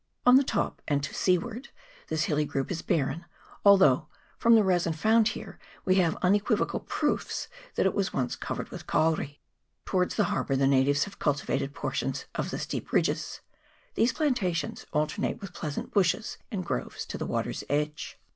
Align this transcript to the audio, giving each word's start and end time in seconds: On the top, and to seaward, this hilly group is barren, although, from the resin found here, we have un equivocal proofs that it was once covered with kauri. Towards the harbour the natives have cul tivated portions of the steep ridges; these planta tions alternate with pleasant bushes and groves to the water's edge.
On 0.25 0.35
the 0.35 0.43
top, 0.43 0.81
and 0.87 1.03
to 1.03 1.13
seaward, 1.13 1.69
this 2.07 2.23
hilly 2.23 2.43
group 2.43 2.71
is 2.71 2.81
barren, 2.81 3.25
although, 3.63 4.07
from 4.39 4.55
the 4.55 4.63
resin 4.63 4.93
found 4.93 5.27
here, 5.27 5.59
we 5.85 5.93
have 5.97 6.17
un 6.23 6.33
equivocal 6.33 6.79
proofs 6.79 7.47
that 7.75 7.85
it 7.85 7.93
was 7.93 8.11
once 8.11 8.35
covered 8.35 8.69
with 8.69 8.87
kauri. 8.87 9.41
Towards 9.85 10.15
the 10.15 10.23
harbour 10.33 10.55
the 10.55 10.65
natives 10.65 11.03
have 11.03 11.19
cul 11.19 11.35
tivated 11.35 11.75
portions 11.75 12.25
of 12.33 12.49
the 12.49 12.57
steep 12.57 12.91
ridges; 12.91 13.41
these 13.93 14.11
planta 14.11 14.55
tions 14.55 14.87
alternate 14.91 15.39
with 15.39 15.53
pleasant 15.53 15.91
bushes 15.93 16.39
and 16.51 16.65
groves 16.65 17.05
to 17.05 17.19
the 17.19 17.27
water's 17.27 17.63
edge. 17.69 18.19